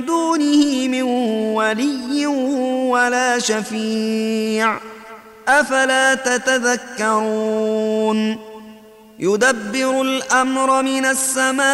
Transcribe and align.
دونه 0.00 0.88
من 0.88 1.02
ولي 1.52 2.26
ولا 2.86 3.38
شفيع. 3.38 4.78
أفلا 5.48 6.14
تتذكرون؟ 6.14 7.74
يدبر 9.18 10.02
الأمر 10.02 10.82
من 10.82 11.04
السماء 11.04 11.64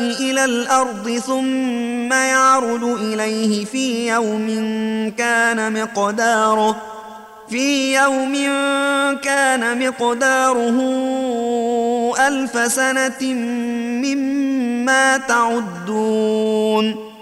إلى 0.00 0.44
الأرض 0.44 1.10
ثم 1.26 2.12
يعرج 2.12 2.82
إليه 2.82 3.64
في 3.64 4.08
يوم 4.08 4.48
كان 5.18 5.82
مقداره. 5.82 6.91
في 7.52 7.94
يوم 7.94 8.34
كان 9.22 9.88
مقداره 9.88 10.78
ألف 12.28 12.72
سنة 12.72 13.22
مما 14.04 15.16
تعدون. 15.16 17.12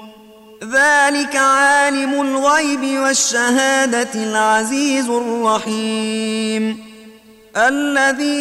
ذلك 0.63 1.37
عالم 1.37 2.21
الغيب 2.21 2.99
والشهادة 3.01 4.09
العزيز 4.15 5.09
الرحيم. 5.09 6.85
الذي 7.57 8.37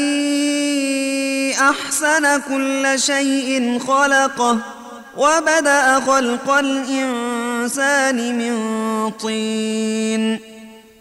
أحسن 1.61 2.41
كل 2.41 2.99
شيء 2.99 3.79
خلقه 3.79 4.57
وبدأ 5.17 5.99
خلق 5.99 6.49
الإنسان 6.49 8.37
من 8.37 8.53
طين. 9.09 10.48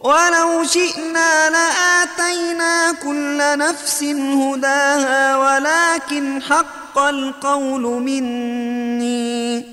ولو 0.00 0.64
شئنا 0.64 1.50
لآتينا 1.50 2.92
كل 2.92 3.58
نفس 3.58 4.02
هداها 4.02 5.36
ولكن 5.36 6.42
حق 6.42 6.98
القول 6.98 7.82
مني. 7.82 9.64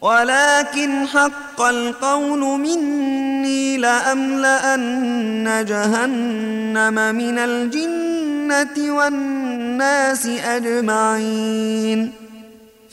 ولكن 0.00 1.06
حق 1.06 1.60
القول 1.62 2.40
مني 2.40 3.76
لأملأن 3.76 5.64
جهنم 5.68 7.14
من 7.14 7.38
الجنة 7.38 8.94
والناس 8.94 10.26
أجمعين. 10.26 12.23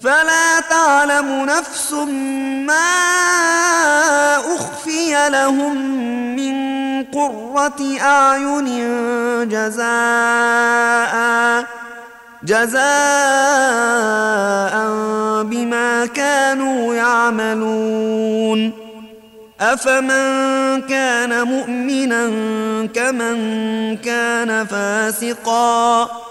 فلا 0.00 0.60
تعلم 0.70 1.44
نفس 1.44 1.92
ما 2.66 2.90
أخفي 4.36 5.28
لهم 5.28 5.76
من 6.36 6.54
قرة 7.04 7.98
أعين 8.00 8.68
جزاء 9.48 11.14
جزاء 12.42 12.78
بما 15.42 16.06
كانوا 16.06 16.94
يعملون. 16.94 18.72
أفمن 19.60 20.80
كان 20.80 21.46
مؤمنا 21.46 22.26
كمن 22.94 23.96
كان 23.96 24.66
فاسقا. 24.66 26.27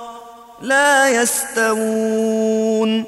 لا 0.61 1.09
يستوون. 1.09 3.03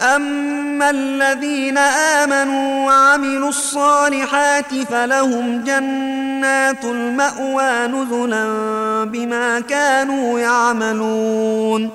أما 0.00 0.90
الذين 0.90 1.78
آمنوا 1.78 2.86
وعملوا 2.86 3.48
الصالحات 3.48 4.74
فلهم 4.90 5.64
جنات 5.64 6.84
المأوى 6.84 7.86
نزلا 7.86 8.44
بما 9.04 9.60
كانوا 9.60 10.40
يعملون. 10.40 11.90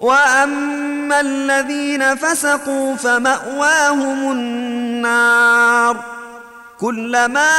وأما 0.00 1.20
الذين 1.20 2.16
فسقوا 2.16 2.94
فمأواهم 2.94 4.32
النار. 4.32 5.96
كلما 6.80 7.50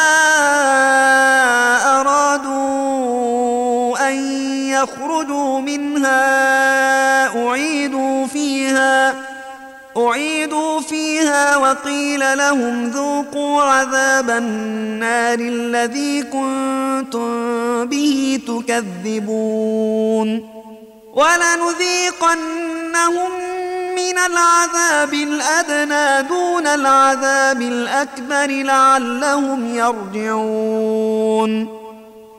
أرادوا 1.99 4.09
أن 4.09 4.15
يخرجوا 4.69 5.14
منها 6.05 7.47
أعيدوا 7.47 8.27
فيها 8.27 9.15
أعيدوا 9.97 10.81
فيها 10.81 11.57
وقيل 11.57 12.37
لهم 12.37 12.89
ذوقوا 12.89 13.61
عذاب 13.61 14.29
النار 14.29 15.39
الذي 15.39 16.23
كنتم 16.23 17.85
به 17.85 18.39
تكذبون. 18.47 20.49
ولنذيقنهم 21.13 23.31
من 23.95 24.17
العذاب 24.17 25.13
الأدنى 25.13 26.27
دون 26.27 26.67
العذاب 26.67 27.61
الأكبر 27.61 28.47
لعلهم 28.47 29.75
يرجعون. 29.75 31.84